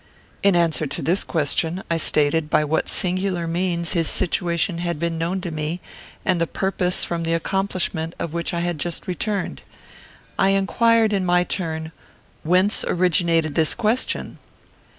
[0.41, 5.13] In answer to this question, I stated by what singular means his situation had been
[5.19, 5.79] made known to me,
[6.25, 9.61] and the purpose from the accomplishment of which I had just returned.
[10.39, 11.91] I inquired in my turn,
[12.41, 14.39] "Whence originated this question?"